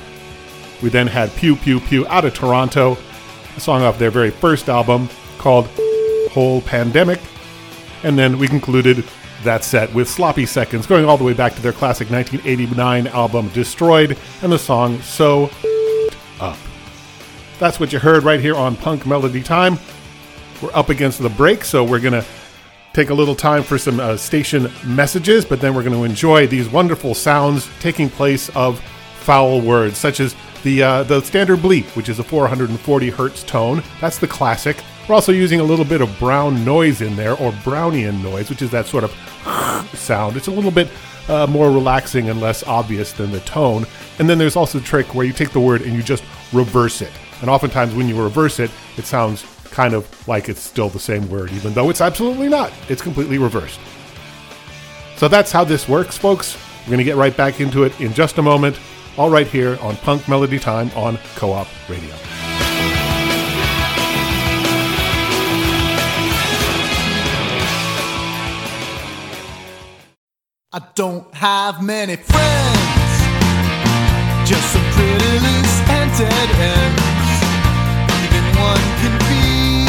We 0.83 0.91
then 0.91 1.07
had 1.07 1.35
Pew 1.35 1.57
Pew 1.57 1.81
Pew 1.81 2.07
out 2.09 2.27
of 2.27 2.35
Toronto, 2.35 2.99
a 3.57 3.61
song 3.61 3.83
off 3.83 3.99
their 3.99 4.11
very 4.11 4.31
first 4.31 4.69
album 4.69 5.09
called 5.39 5.67
Whole 6.31 6.61
Pandemic. 6.61 7.21
And 8.03 8.19
then 8.19 8.39
we 8.39 8.47
concluded 8.47 9.03
that 9.45 9.65
set 9.65 9.93
with 9.95 10.09
Sloppy 10.09 10.47
Seconds, 10.47 10.87
going 10.87 11.05
all 11.05 11.17
the 11.17 11.25
way 11.25 11.33
back 11.33 11.55
to 11.55 11.63
their 11.63 11.73
classic 11.73 12.11
1989 12.11 13.07
album 13.09 13.49
Destroyed, 13.49 14.17
and 14.43 14.53
the 14.53 14.59
song 14.59 15.01
So 15.03 15.51
Up. 16.41 16.59
That's 17.59 17.81
what 17.81 17.93
you 17.93 17.99
heard 17.99 18.25
right 18.25 18.41
here 18.41 18.55
on 18.55 18.77
Punk 18.77 19.07
Melody 19.07 19.43
Time. 19.43 19.79
We're 20.63 20.75
up 20.75 20.89
against 20.89 21.21
the 21.21 21.29
break, 21.29 21.65
so 21.65 21.85
we're 21.85 22.01
going 22.01 22.13
to 22.13 22.25
take 22.93 23.11
a 23.11 23.15
little 23.15 23.35
time 23.35 23.63
for 23.63 23.79
some 23.79 24.01
uh, 24.01 24.17
station 24.17 24.73
messages, 24.85 25.45
but 25.45 25.61
then 25.61 25.75
we're 25.75 25.83
going 25.83 25.95
to 25.95 26.05
enjoy 26.05 26.47
these 26.47 26.69
wonderful 26.69 27.15
sounds 27.15 27.69
taking 27.81 28.09
place 28.09 28.49
of 28.57 28.81
foul 29.21 29.61
words, 29.61 29.99
such 29.99 30.21
as 30.21 30.35
the 30.63 30.83
uh, 30.83 31.03
the 31.03 31.21
standard 31.21 31.59
bleep, 31.59 31.85
which 31.97 32.09
is 32.09 32.19
a 32.19 32.25
440 32.25 33.11
hertz 33.11 33.43
tone. 33.43 33.83
That's 34.01 34.19
the 34.19 34.27
classic. 34.27 34.79
We're 35.09 35.15
also 35.15 35.33
using 35.33 35.61
a 35.61 35.65
little 35.65 35.85
bit 35.85 36.01
of 36.01 36.19
brown 36.19 36.65
noise 36.65 37.01
in 37.01 37.15
there, 37.15 37.35
or 37.35 37.53
Brownian 37.53 38.23
noise, 38.23 38.51
which 38.51 38.63
is 38.63 38.71
that 38.73 38.87
sort 38.87 39.05
of 39.05 39.11
sound. 39.95 40.37
It's 40.37 40.49
a 40.49 40.53
little 40.53 40.73
bit 40.73 40.89
uh, 41.29 41.47
more 41.47 41.71
relaxing 41.71 42.29
and 42.29 42.41
less 42.41 42.65
obvious 42.65 43.13
than 43.13 43.31
the 43.31 43.41
tone. 43.41 43.87
And 44.19 44.29
then 44.29 44.39
there's 44.39 44.57
also 44.57 44.79
the 44.79 44.85
trick 44.85 45.15
where 45.15 45.25
you 45.25 45.33
take 45.33 45.51
the 45.51 45.61
word 45.61 45.83
and 45.83 45.95
you 45.95 46.03
just 46.03 46.25
reverse 46.53 47.03
it. 47.03 47.13
And 47.41 47.51
oftentimes 47.51 47.95
when 47.95 48.09
you 48.09 48.21
reverse 48.21 48.59
it, 48.59 48.71
it 48.97 49.05
sounds 49.05 49.45
kind 49.71 49.95
of 49.95 50.27
like 50.27 50.49
it's 50.49 50.61
still 50.61 50.89
the 50.89 50.99
same 50.99 51.29
word, 51.29 51.53
even 51.53 51.73
though 51.75 51.91
it's 51.91 52.01
absolutely 52.01 52.49
not. 52.49 52.73
It's 52.89 53.03
completely 53.03 53.39
reversed. 53.39 53.79
So 55.17 55.29
that's 55.29 55.53
how 55.53 55.65
this 55.65 55.89
works, 55.89 56.17
folks. 56.17 56.57
We're 56.81 56.93
going 56.93 56.99
to 56.99 57.05
get 57.05 57.17
right 57.17 57.37
back 57.37 57.61
into 57.61 57.85
it 57.85 57.99
in 58.01 58.13
just 58.13 58.39
a 58.39 58.43
moment, 58.43 58.79
all 59.17 59.31
right 59.31 59.47
here 59.47 59.79
on 59.81 59.97
Punk 59.97 60.29
Melody 60.29 60.59
Time 60.59 60.91
on 60.95 61.19
Co 61.37 61.53
op 61.53 61.69
Radio. 61.89 62.96
I 70.77 70.83
don't 70.95 71.25
have 71.33 71.83
many 71.83 72.17
friends, 72.17 73.13
just 74.45 74.75
some 74.75 74.85
pretty 74.93 75.33
loose 75.41 75.77
and 75.89 76.11
dead 76.21 76.51
ends. 76.61 77.37
Even 78.21 78.45
one 78.61 78.85
can 79.01 79.17
be 79.25 79.89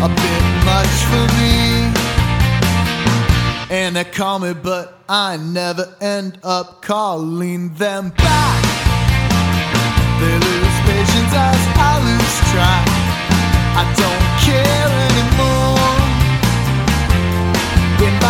a 0.00 0.08
bit 0.08 0.44
much 0.64 0.94
for 1.12 1.24
me. 1.36 1.92
And 3.68 3.96
they 3.96 4.04
call 4.04 4.38
me, 4.38 4.54
but 4.54 4.98
I 5.10 5.36
never 5.36 5.94
end 6.00 6.38
up 6.42 6.80
calling 6.80 7.74
them 7.74 8.08
back. 8.16 8.62
They 10.20 10.32
lose 10.32 10.76
patience 10.88 11.34
as 11.36 11.60
I 11.76 12.00
lose 12.08 12.36
track. 12.48 12.88
I 13.76 13.84
don't 13.92 14.24
care 14.48 14.88
anymore 15.12 15.68
if 18.00 18.24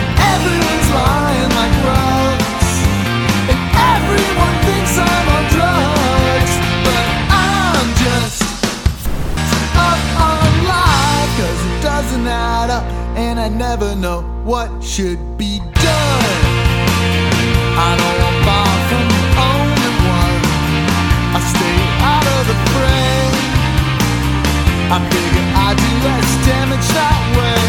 And 0.00 0.10
everyone's 0.34 0.88
lying 0.90 1.52
like 1.58 1.76
rugs. 1.88 2.70
And 3.52 3.62
everyone 3.94 4.56
thinks 4.66 4.92
I'm 4.98 5.28
on 5.36 5.44
drugs. 5.56 6.52
But 6.84 7.04
I'm 7.30 7.88
just 8.04 8.42
up 9.74 10.02
on 10.28 10.50
life. 10.66 11.34
It 11.40 11.82
doesn't 11.82 12.26
add 12.26 12.70
up. 12.70 12.84
And 13.16 13.40
I 13.40 13.48
never 13.48 13.94
know 13.94 14.22
what 14.44 14.82
should 14.82 15.36
be 15.36 15.58
done. 15.58 16.24
I 17.76 17.96
know 17.98 18.26
I'm 18.26 18.44
far 18.44 18.88
from. 18.88 19.17
I 21.36 21.40
stay 21.54 21.78
out 22.12 22.26
of 22.36 22.42
the 22.50 22.56
fray. 22.72 23.28
I 24.90 24.98
figure 25.12 25.46
I 25.54 25.68
do 25.76 25.90
less 26.06 26.30
damage 26.46 26.88
that 26.96 27.20
way. 27.36 27.62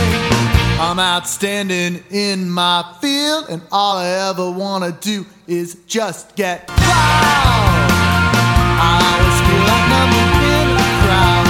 I'm 0.80 0.99
outstanding 0.99 2.03
in 2.10 2.49
my 2.49 2.84
field, 3.01 3.47
and 3.49 3.62
all 3.72 3.97
I 3.97 4.07
ever 4.30 4.49
wanna 4.49 4.91
do 4.93 5.26
is 5.45 5.76
just 5.88 6.36
get 6.36 6.68
proud. 6.68 7.89
I 8.82 9.03
always 9.12 9.39
feel 9.45 9.64
like 9.70 9.88
outnumbered 9.99 10.32
in 10.55 10.68
a 10.80 10.89
crowd, 11.03 11.47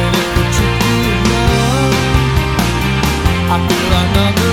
and 0.00 0.12
if 0.22 0.28
the 0.36 0.44
truth 0.54 0.78
be 0.84 0.98
known, 1.30 1.92
I 3.48 3.56
feel 3.66 3.88
outnumbered 4.00 4.36
when 4.36 4.45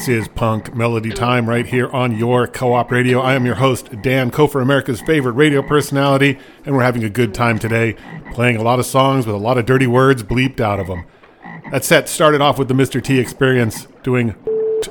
This 0.00 0.08
is 0.08 0.28
Punk 0.28 0.74
Melody 0.74 1.10
Time 1.10 1.46
right 1.46 1.66
here 1.66 1.90
on 1.90 2.16
your 2.16 2.46
co 2.46 2.72
op 2.72 2.90
radio. 2.90 3.20
I 3.20 3.34
am 3.34 3.44
your 3.44 3.56
host, 3.56 3.90
Dan 4.00 4.30
Kofer, 4.30 4.62
America's 4.62 5.02
favorite 5.02 5.34
radio 5.34 5.60
personality, 5.60 6.38
and 6.64 6.74
we're 6.74 6.84
having 6.84 7.04
a 7.04 7.10
good 7.10 7.34
time 7.34 7.58
today, 7.58 7.96
playing 8.32 8.56
a 8.56 8.62
lot 8.62 8.78
of 8.78 8.86
songs 8.86 9.26
with 9.26 9.34
a 9.34 9.38
lot 9.38 9.58
of 9.58 9.66
dirty 9.66 9.86
words 9.86 10.22
bleeped 10.22 10.58
out 10.58 10.80
of 10.80 10.86
them. 10.86 11.04
That 11.70 11.84
set 11.84 12.08
started 12.08 12.40
off 12.40 12.58
with 12.58 12.68
the 12.68 12.74
Mr. 12.74 13.04
T 13.04 13.18
experience 13.18 13.88
doing 14.02 14.34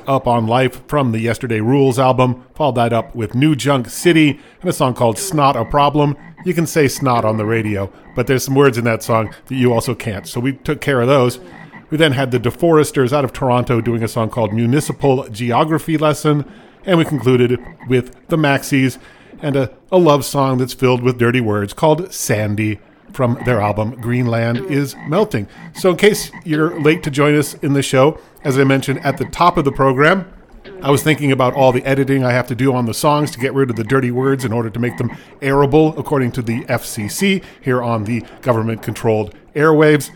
Up 0.06 0.28
on 0.28 0.46
Life 0.46 0.86
from 0.86 1.10
the 1.10 1.18
Yesterday 1.18 1.58
Rules 1.58 1.98
album, 1.98 2.44
followed 2.54 2.76
that 2.76 2.92
up 2.92 3.12
with 3.12 3.34
New 3.34 3.56
Junk 3.56 3.88
City 3.88 4.38
and 4.60 4.70
a 4.70 4.72
song 4.72 4.94
called 4.94 5.18
Snot 5.18 5.56
a 5.56 5.64
Problem. 5.64 6.16
You 6.44 6.54
can 6.54 6.68
say 6.68 6.86
snot 6.86 7.24
on 7.24 7.36
the 7.36 7.44
radio, 7.44 7.92
but 8.14 8.28
there's 8.28 8.44
some 8.44 8.54
words 8.54 8.78
in 8.78 8.84
that 8.84 9.02
song 9.02 9.34
that 9.46 9.56
you 9.56 9.72
also 9.72 9.92
can't, 9.92 10.28
so 10.28 10.38
we 10.38 10.52
took 10.52 10.80
care 10.80 11.00
of 11.00 11.08
those. 11.08 11.40
We 11.90 11.96
then 11.96 12.12
had 12.12 12.30
the 12.30 12.38
DeForesters 12.38 13.12
out 13.12 13.24
of 13.24 13.32
Toronto 13.32 13.80
doing 13.80 14.04
a 14.04 14.08
song 14.08 14.30
called 14.30 14.52
Municipal 14.52 15.28
Geography 15.28 15.98
Lesson, 15.98 16.50
and 16.84 16.98
we 16.98 17.04
concluded 17.04 17.58
with 17.88 18.28
the 18.28 18.36
Maxis 18.36 18.98
and 19.42 19.56
a, 19.56 19.72
a 19.90 19.98
love 19.98 20.24
song 20.24 20.58
that's 20.58 20.72
filled 20.72 21.02
with 21.02 21.18
dirty 21.18 21.40
words 21.40 21.72
called 21.72 22.12
Sandy 22.12 22.78
from 23.12 23.40
their 23.44 23.60
album 23.60 24.00
Greenland 24.00 24.58
is 24.66 24.94
Melting. 25.08 25.48
So, 25.74 25.90
in 25.90 25.96
case 25.96 26.30
you're 26.44 26.80
late 26.80 27.02
to 27.02 27.10
join 27.10 27.34
us 27.34 27.54
in 27.54 27.72
the 27.72 27.82
show, 27.82 28.20
as 28.44 28.56
I 28.56 28.62
mentioned 28.62 29.04
at 29.04 29.18
the 29.18 29.24
top 29.24 29.56
of 29.56 29.64
the 29.64 29.72
program, 29.72 30.32
I 30.82 30.90
was 30.90 31.02
thinking 31.02 31.32
about 31.32 31.54
all 31.54 31.72
the 31.72 31.84
editing 31.84 32.24
I 32.24 32.32
have 32.32 32.46
to 32.48 32.54
do 32.54 32.72
on 32.72 32.86
the 32.86 32.94
songs 32.94 33.32
to 33.32 33.38
get 33.40 33.52
rid 33.52 33.68
of 33.68 33.76
the 33.76 33.84
dirty 33.84 34.12
words 34.12 34.44
in 34.44 34.52
order 34.52 34.70
to 34.70 34.78
make 34.78 34.96
them 34.96 35.10
airable 35.40 35.98
according 35.98 36.32
to 36.32 36.42
the 36.42 36.60
FCC 36.66 37.42
here 37.60 37.82
on 37.82 38.04
the 38.04 38.24
government 38.42 38.82
controlled 38.82 39.34
airwaves. 39.54 40.10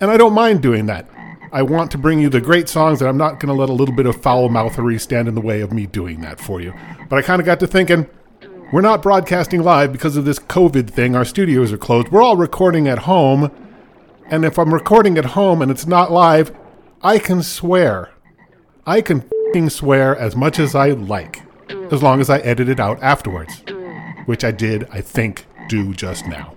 And 0.00 0.10
I 0.10 0.16
don't 0.16 0.32
mind 0.32 0.62
doing 0.62 0.86
that. 0.86 1.08
I 1.52 1.62
want 1.62 1.90
to 1.90 1.98
bring 1.98 2.20
you 2.20 2.28
the 2.28 2.40
great 2.40 2.68
songs, 2.68 3.00
and 3.00 3.08
I'm 3.08 3.16
not 3.16 3.40
going 3.40 3.54
to 3.54 3.60
let 3.60 3.68
a 3.68 3.72
little 3.72 3.94
bit 3.94 4.06
of 4.06 4.22
foul 4.22 4.48
mouthery 4.48 4.98
stand 4.98 5.28
in 5.28 5.34
the 5.34 5.40
way 5.40 5.60
of 5.60 5.72
me 5.72 5.86
doing 5.86 6.20
that 6.20 6.40
for 6.40 6.60
you. 6.60 6.72
But 7.08 7.16
I 7.16 7.22
kind 7.22 7.40
of 7.40 7.46
got 7.46 7.60
to 7.60 7.66
thinking, 7.66 8.08
we're 8.72 8.80
not 8.82 9.02
broadcasting 9.02 9.62
live 9.62 9.90
because 9.90 10.16
of 10.16 10.24
this 10.24 10.38
COVID 10.38 10.90
thing. 10.90 11.16
Our 11.16 11.24
studios 11.24 11.72
are 11.72 11.78
closed. 11.78 12.08
We're 12.08 12.22
all 12.22 12.36
recording 12.36 12.86
at 12.86 13.00
home. 13.00 13.50
And 14.26 14.44
if 14.44 14.58
I'm 14.60 14.72
recording 14.72 15.18
at 15.18 15.24
home 15.24 15.60
and 15.60 15.72
it's 15.72 15.88
not 15.88 16.12
live, 16.12 16.56
I 17.02 17.18
can 17.18 17.42
swear. 17.42 18.10
I 18.86 19.00
can 19.00 19.24
swear 19.68 20.16
as 20.16 20.36
much 20.36 20.60
as 20.60 20.76
I 20.76 20.90
like, 20.90 21.42
as 21.90 22.00
long 22.00 22.20
as 22.20 22.30
I 22.30 22.38
edit 22.38 22.68
it 22.68 22.78
out 22.78 23.02
afterwards. 23.02 23.64
Which 24.26 24.44
I 24.44 24.52
did, 24.52 24.86
I 24.92 25.00
think, 25.00 25.46
do 25.68 25.92
just 25.92 26.28
now. 26.28 26.56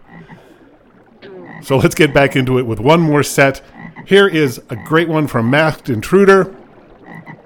So 1.63 1.77
let's 1.77 1.95
get 1.95 2.13
back 2.13 2.35
into 2.35 2.59
it 2.59 2.65
with 2.65 2.81
one 2.81 2.99
more 2.99 3.23
set. 3.23 3.61
Here 4.05 4.27
is 4.27 4.61
a 4.69 4.75
great 4.75 5.07
one 5.07 5.27
from 5.27 5.49
Masked 5.49 5.89
Intruder. 5.89 6.53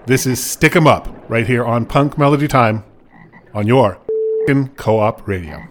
This 0.08 0.26
is 0.26 0.44
Stick 0.44 0.76
'em 0.76 0.88
Up, 0.88 1.08
right 1.30 1.46
here 1.46 1.64
on 1.64 1.86
Punk 1.86 2.18
Melody 2.18 2.48
Time 2.48 2.84
on 3.54 3.68
your 3.68 4.00
co 4.76 5.00
op 5.00 5.28
radio. 5.28 5.62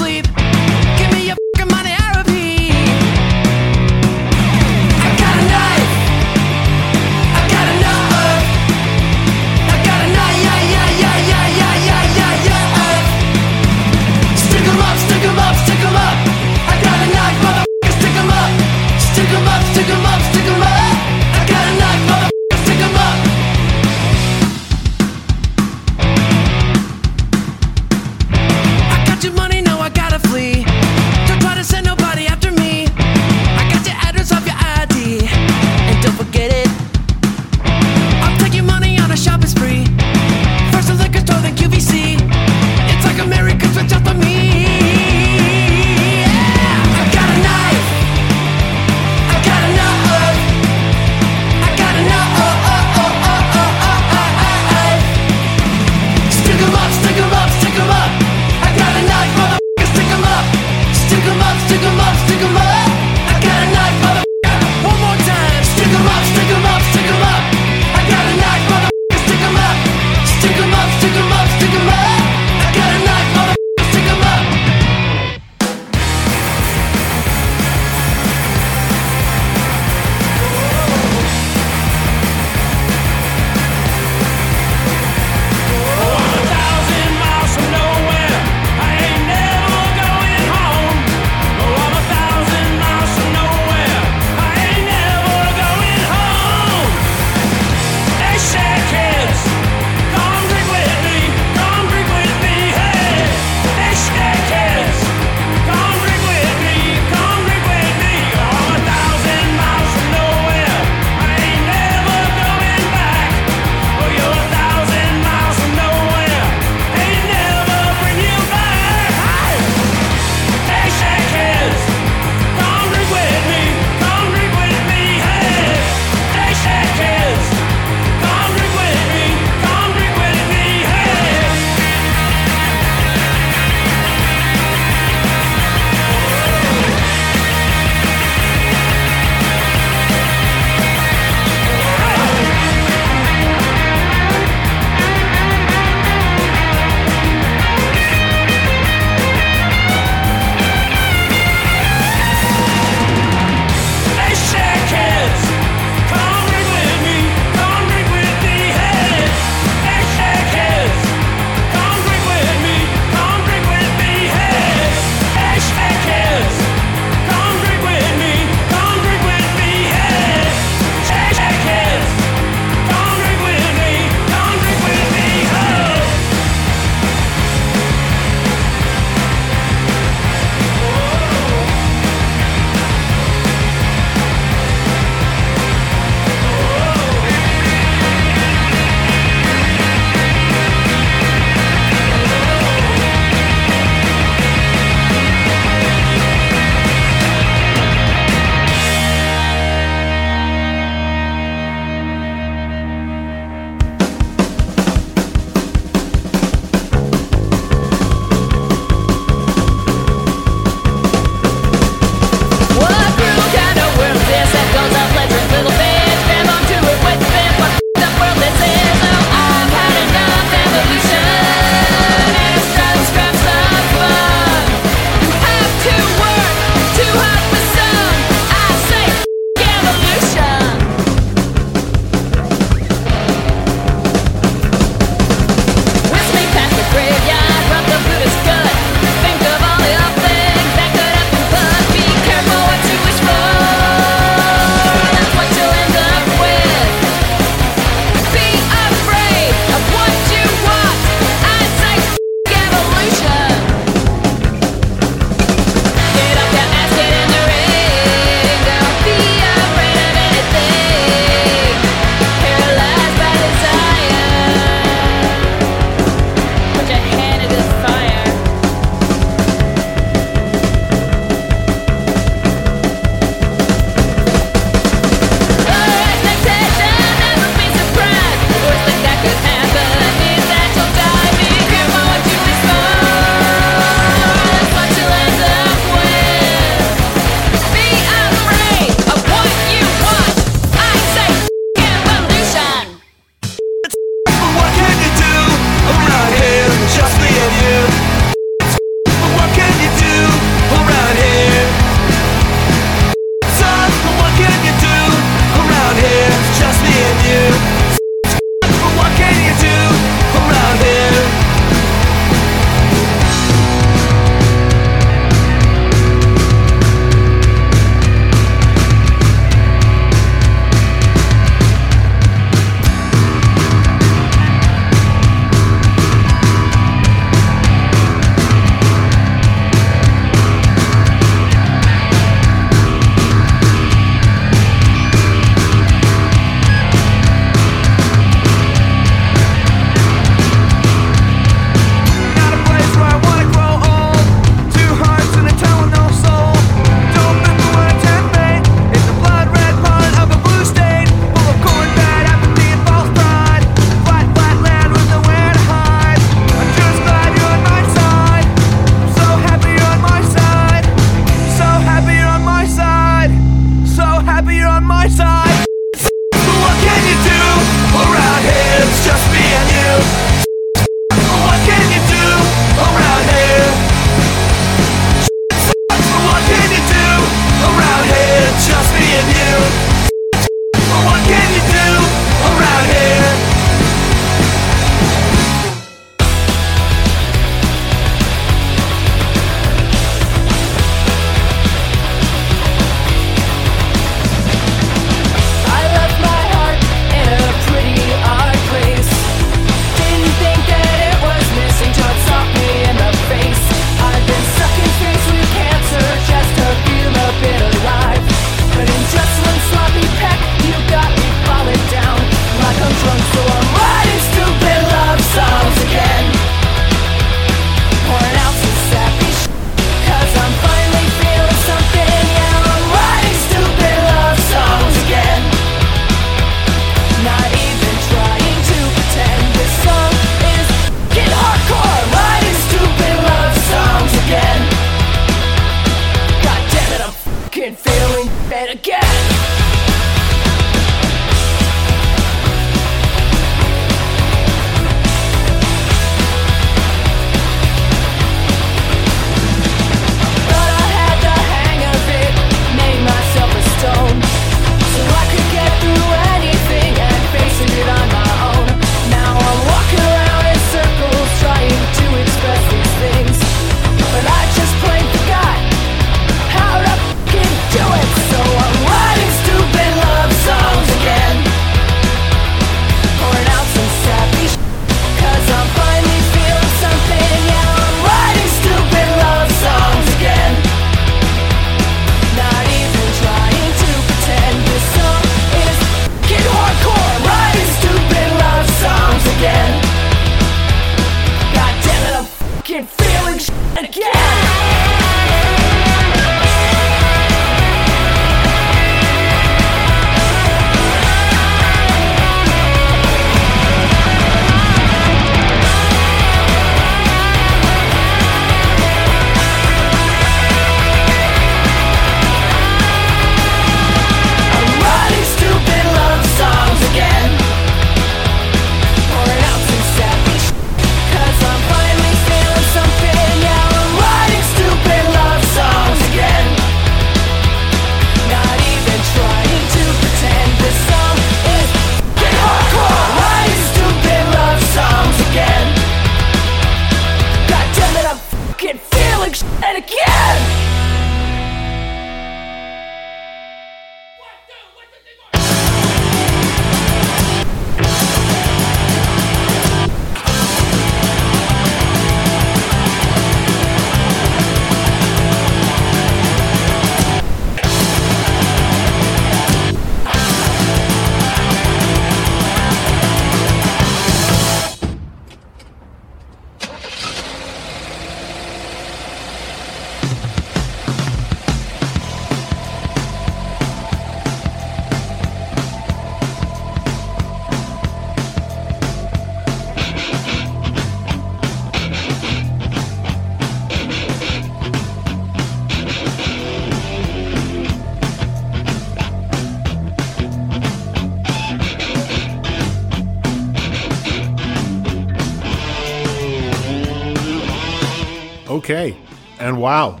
Wow. 599.60 600.00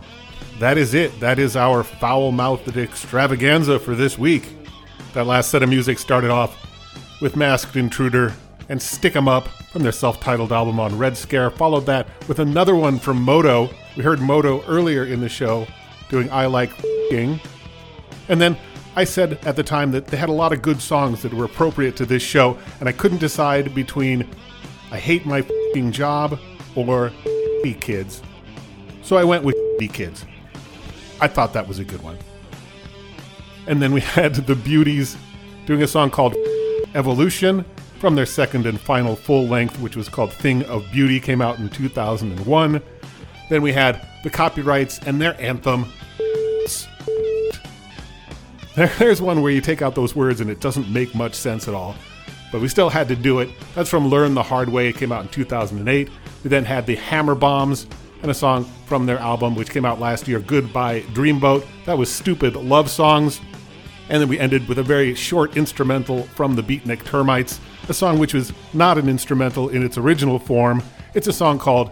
That 0.58 0.76
is 0.76 0.94
it. 0.94 1.18
That 1.20 1.38
is 1.38 1.56
our 1.56 1.82
foul 1.82 2.32
mouthed 2.32 2.76
extravaganza 2.76 3.78
for 3.78 3.94
this 3.94 4.18
week. 4.18 4.56
That 5.14 5.26
last 5.26 5.50
set 5.50 5.62
of 5.62 5.68
music 5.68 5.98
started 5.98 6.30
off 6.30 6.56
with 7.20 7.36
Masked 7.36 7.76
Intruder 7.76 8.34
and 8.68 8.80
Stick 8.80 9.16
'em 9.16 9.28
Up 9.28 9.48
from 9.72 9.82
their 9.82 9.92
self 9.92 10.20
titled 10.20 10.52
album 10.52 10.78
on 10.80 10.98
Red 10.98 11.16
Scare, 11.16 11.50
followed 11.50 11.86
that 11.86 12.08
with 12.28 12.38
another 12.38 12.74
one 12.74 12.98
from 12.98 13.22
Moto. 13.22 13.70
We 13.96 14.02
heard 14.02 14.20
Moto 14.20 14.62
earlier 14.66 15.04
in 15.04 15.20
the 15.20 15.28
show 15.28 15.66
doing 16.08 16.30
I 16.30 16.46
Like 16.46 16.72
Ing. 17.10 17.40
And 18.28 18.40
then 18.40 18.56
I 18.96 19.04
said 19.04 19.38
at 19.44 19.56
the 19.56 19.62
time 19.62 19.92
that 19.92 20.06
they 20.08 20.16
had 20.16 20.28
a 20.28 20.32
lot 20.32 20.52
of 20.52 20.62
good 20.62 20.80
songs 20.80 21.22
that 21.22 21.32
were 21.32 21.44
appropriate 21.44 21.96
to 21.96 22.06
this 22.06 22.22
show, 22.22 22.58
and 22.80 22.88
I 22.88 22.92
couldn't 22.92 23.18
decide 23.18 23.74
between 23.74 24.28
I 24.92 24.98
Hate 24.98 25.26
My 25.26 25.42
Fing 25.72 25.92
Job 25.92 26.38
or 26.74 27.12
Be 27.62 27.74
Kids. 27.74 28.22
So 29.02 29.16
I 29.16 29.24
went 29.24 29.44
with 29.44 29.56
Be 29.78 29.88
Kids. 29.88 30.24
I 31.20 31.28
thought 31.28 31.52
that 31.52 31.68
was 31.68 31.78
a 31.78 31.84
good 31.84 32.02
one. 32.02 32.18
And 33.66 33.80
then 33.80 33.92
we 33.92 34.00
had 34.16 34.34
the 34.34 34.54
Beauties 34.54 35.16
doing 35.66 35.82
a 35.82 35.86
song 35.86 36.10
called 36.10 36.34
Evolution 36.94 37.64
from 37.98 38.14
their 38.14 38.26
second 38.26 38.66
and 38.66 38.80
final 38.80 39.14
full 39.14 39.46
length, 39.46 39.78
which 39.80 39.96
was 39.96 40.08
called 40.08 40.32
Thing 40.32 40.64
of 40.64 40.90
Beauty, 40.90 41.20
came 41.20 41.42
out 41.42 41.58
in 41.58 41.68
2001. 41.68 42.82
Then 43.50 43.62
we 43.62 43.72
had 43.72 44.06
the 44.24 44.30
Copyrights 44.30 44.98
and 45.00 45.20
their 45.20 45.38
anthem. 45.40 45.86
There's 48.74 49.20
one 49.20 49.42
where 49.42 49.52
you 49.52 49.60
take 49.60 49.82
out 49.82 49.94
those 49.94 50.16
words 50.16 50.40
and 50.40 50.48
it 50.48 50.60
doesn't 50.60 50.90
make 50.90 51.14
much 51.14 51.34
sense 51.34 51.68
at 51.68 51.74
all. 51.74 51.94
But 52.50 52.60
we 52.60 52.68
still 52.68 52.88
had 52.88 53.08
to 53.08 53.16
do 53.16 53.40
it. 53.40 53.50
That's 53.74 53.90
from 53.90 54.08
Learn 54.08 54.34
the 54.34 54.42
Hard 54.42 54.68
Way. 54.68 54.88
It 54.88 54.96
came 54.96 55.12
out 55.12 55.22
in 55.22 55.28
2008. 55.28 56.08
We 56.42 56.48
then 56.48 56.64
had 56.64 56.86
the 56.86 56.96
Hammerbombs 56.96 57.86
and 58.22 58.30
a 58.30 58.34
song 58.34 58.64
from 58.86 59.06
their 59.06 59.18
album, 59.18 59.54
which 59.54 59.70
came 59.70 59.84
out 59.84 60.00
last 60.00 60.28
year, 60.28 60.40
Goodbye 60.40 61.02
Dreamboat. 61.12 61.66
That 61.86 61.98
was 61.98 62.12
Stupid 62.12 62.56
Love 62.56 62.90
Songs. 62.90 63.40
And 64.08 64.20
then 64.20 64.28
we 64.28 64.38
ended 64.38 64.68
with 64.68 64.78
a 64.78 64.82
very 64.82 65.14
short 65.14 65.56
instrumental 65.56 66.24
from 66.24 66.56
the 66.56 66.62
Beatnik 66.62 67.04
Termites, 67.04 67.60
a 67.88 67.94
song 67.94 68.18
which 68.18 68.34
was 68.34 68.52
not 68.74 68.98
an 68.98 69.08
instrumental 69.08 69.68
in 69.68 69.84
its 69.84 69.96
original 69.96 70.38
form. 70.38 70.82
It's 71.14 71.28
a 71.28 71.32
song 71.32 71.58
called 71.58 71.90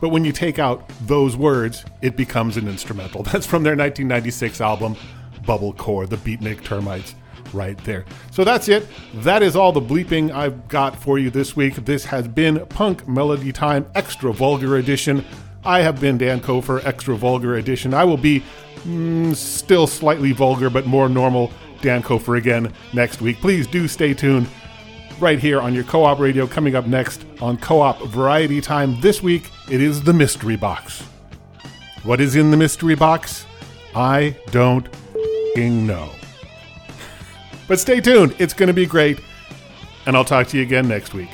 but 0.00 0.10
when 0.10 0.24
you 0.24 0.32
take 0.32 0.58
out 0.58 0.88
those 1.06 1.36
words, 1.36 1.84
it 2.02 2.16
becomes 2.16 2.56
an 2.56 2.68
instrumental. 2.68 3.22
That's 3.24 3.46
from 3.46 3.62
their 3.62 3.76
1996 3.76 4.60
album, 4.60 4.96
Bubblecore, 5.42 6.08
the 6.08 6.16
Beatnik 6.16 6.62
Termites, 6.62 7.14
right 7.52 7.76
there. 7.84 8.04
So 8.30 8.44
that's 8.44 8.68
it. 8.68 8.86
That 9.14 9.42
is 9.42 9.56
all 9.56 9.72
the 9.72 9.80
bleeping 9.80 10.30
I've 10.30 10.68
got 10.68 11.00
for 11.00 11.18
you 11.18 11.30
this 11.30 11.56
week. 11.56 11.74
This 11.76 12.04
has 12.06 12.28
been 12.28 12.64
Punk 12.66 13.08
Melody 13.08 13.52
Time 13.52 13.86
Extra 13.94 14.32
Vulgar 14.32 14.76
Edition. 14.76 15.24
I 15.64 15.80
have 15.80 16.00
been 16.00 16.18
Dan 16.18 16.40
Kofer, 16.40 16.84
Extra 16.84 17.16
Vulgar 17.16 17.56
Edition. 17.56 17.92
I 17.94 18.04
will 18.04 18.16
be 18.16 18.42
mm, 18.84 19.34
still 19.34 19.86
slightly 19.86 20.32
vulgar, 20.32 20.70
but 20.70 20.86
more 20.86 21.08
normal 21.08 21.52
Dan 21.82 22.02
Kofer 22.02 22.38
again 22.38 22.72
next 22.92 23.20
week. 23.20 23.38
Please 23.38 23.66
do 23.66 23.88
stay 23.88 24.14
tuned 24.14 24.48
right 25.20 25.38
here 25.38 25.60
on 25.60 25.74
your 25.74 25.84
co 25.84 26.04
op 26.04 26.18
radio. 26.18 26.46
Coming 26.46 26.74
up 26.74 26.86
next 26.86 27.24
on 27.40 27.56
Co 27.58 27.80
op 27.80 28.00
Variety 28.02 28.60
Time 28.60 29.00
this 29.00 29.22
week, 29.22 29.50
it 29.70 29.80
is 29.80 30.02
the 30.02 30.12
Mystery 30.12 30.56
Box. 30.56 31.02
What 32.04 32.20
is 32.20 32.36
in 32.36 32.50
the 32.50 32.56
Mystery 32.56 32.94
Box? 32.94 33.44
I 33.94 34.36
don't 34.50 34.88
know. 35.56 36.17
But 37.68 37.78
stay 37.78 38.00
tuned, 38.00 38.34
it's 38.38 38.54
going 38.54 38.68
to 38.68 38.72
be 38.72 38.86
great, 38.86 39.20
and 40.06 40.16
I'll 40.16 40.24
talk 40.24 40.48
to 40.48 40.56
you 40.56 40.62
again 40.62 40.88
next 40.88 41.14
week. 41.14 41.28